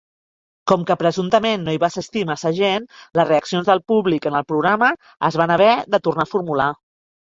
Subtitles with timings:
[0.69, 2.87] Com que presumptament no hi va assistir massa gent,
[3.19, 4.91] les reaccions del públic en el programa
[5.31, 6.71] es van haver de tornar a formular.